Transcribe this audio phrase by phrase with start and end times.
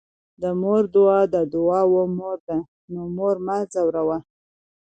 [0.41, 2.57] د مور دعاء د دعاوو مور ده،
[2.93, 4.17] نو مور مه ځوروه